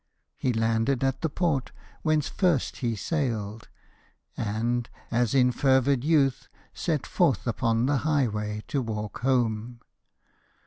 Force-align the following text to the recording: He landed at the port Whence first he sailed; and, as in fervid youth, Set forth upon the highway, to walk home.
He 0.35 0.51
landed 0.51 1.03
at 1.03 1.21
the 1.21 1.29
port 1.29 1.71
Whence 2.01 2.27
first 2.27 2.77
he 2.77 2.95
sailed; 2.95 3.67
and, 4.35 4.89
as 5.11 5.35
in 5.35 5.51
fervid 5.51 6.03
youth, 6.03 6.47
Set 6.73 7.05
forth 7.05 7.45
upon 7.45 7.85
the 7.85 7.97
highway, 7.97 8.63
to 8.69 8.81
walk 8.81 9.19
home. 9.19 9.79